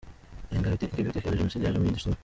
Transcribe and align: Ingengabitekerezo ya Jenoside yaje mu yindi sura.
Ingengabitekerezo 0.51 1.17
ya 1.29 1.37
Jenoside 1.39 1.63
yaje 1.65 1.77
mu 1.79 1.87
yindi 1.87 2.01
sura. 2.03 2.17